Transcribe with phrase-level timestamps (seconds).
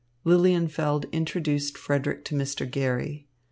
[0.25, 2.65] Lilienfeld introduced Frederick to Mr.
[2.67, 3.27] Garry.